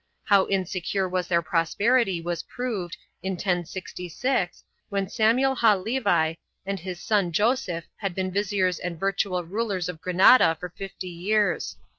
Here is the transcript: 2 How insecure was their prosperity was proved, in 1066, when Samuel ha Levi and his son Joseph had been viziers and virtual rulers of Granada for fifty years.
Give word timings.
2 0.29 0.33
How 0.33 0.47
insecure 0.47 1.07
was 1.07 1.27
their 1.27 1.43
prosperity 1.43 2.19
was 2.21 2.41
proved, 2.41 2.97
in 3.21 3.33
1066, 3.33 4.63
when 4.89 5.07
Samuel 5.07 5.53
ha 5.53 5.75
Levi 5.75 6.33
and 6.65 6.79
his 6.79 6.99
son 6.99 7.31
Joseph 7.31 7.85
had 7.97 8.15
been 8.15 8.31
viziers 8.31 8.79
and 8.79 8.99
virtual 8.99 9.43
rulers 9.43 9.87
of 9.87 10.01
Granada 10.01 10.57
for 10.59 10.69
fifty 10.69 11.07
years. 11.07 11.75